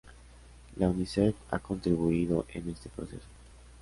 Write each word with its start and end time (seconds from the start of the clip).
La 0.77 0.89
Unicef 0.89 1.35
ha 1.51 1.59
contribuido 1.59 2.47
en 2.55 2.71
este 2.71 2.89
proceso. 2.89 3.27